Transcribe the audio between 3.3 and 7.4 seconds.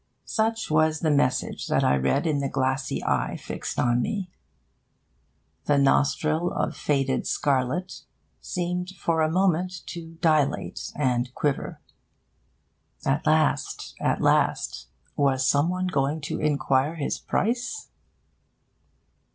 fixed on me. The nostril of faded